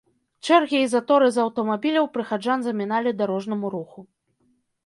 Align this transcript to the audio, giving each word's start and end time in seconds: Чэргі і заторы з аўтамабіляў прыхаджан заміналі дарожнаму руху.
Чэргі 0.45 0.79
і 0.85 0.87
заторы 0.93 1.27
з 1.35 1.43
аўтамабіляў 1.43 2.05
прыхаджан 2.15 2.59
заміналі 2.69 3.15
дарожнаму 3.21 3.67
руху. 3.75 3.99